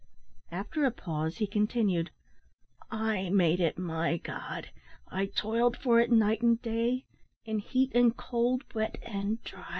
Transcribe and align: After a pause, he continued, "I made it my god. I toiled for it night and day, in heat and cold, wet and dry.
After 0.51 0.83
a 0.83 0.89
pause, 0.89 1.37
he 1.37 1.45
continued, 1.45 2.09
"I 2.89 3.29
made 3.29 3.59
it 3.59 3.77
my 3.77 4.17
god. 4.17 4.71
I 5.09 5.27
toiled 5.27 5.77
for 5.77 5.99
it 5.99 6.11
night 6.11 6.41
and 6.41 6.59
day, 6.59 7.05
in 7.45 7.59
heat 7.59 7.91
and 7.93 8.17
cold, 8.17 8.63
wet 8.73 8.97
and 9.03 9.43
dry. 9.43 9.67